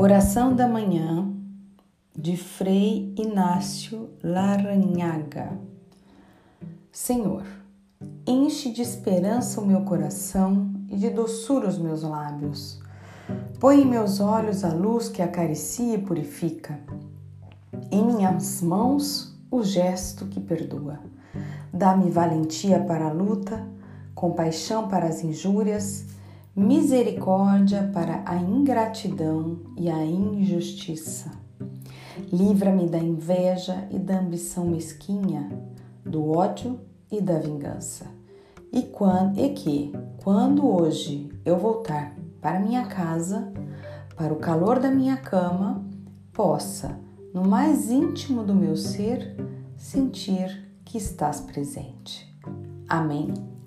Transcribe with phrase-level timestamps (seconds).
[0.00, 1.28] Oração da manhã
[2.16, 5.58] de Frei Inácio Laranhaga.
[6.92, 7.42] Senhor,
[8.24, 12.80] enche de esperança o meu coração e de doçura os meus lábios.
[13.58, 16.78] Põe em meus olhos a luz que acaricia e purifica.
[17.90, 21.00] Em minhas mãos o gesto que perdoa.
[21.72, 23.66] Dá-me valentia para a luta,
[24.14, 26.06] compaixão para as injúrias,
[26.58, 31.30] misericórdia para a ingratidão e a injustiça.
[32.32, 35.48] Livra-me da inveja e da ambição mesquinha,
[36.04, 36.80] do ódio
[37.12, 38.06] e da vingança.
[38.72, 39.92] E, quando, e que,
[40.24, 43.52] quando hoje eu voltar para minha casa,
[44.16, 45.86] para o calor da minha cama,
[46.32, 46.98] possa,
[47.32, 49.36] no mais íntimo do meu ser,
[49.76, 52.36] sentir que estás presente.
[52.88, 53.57] Amém.